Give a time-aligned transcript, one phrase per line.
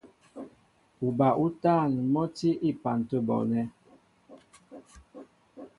[1.07, 3.65] Uba útân mɔ́ tí á epan tə̂ bɔɔnɛ́.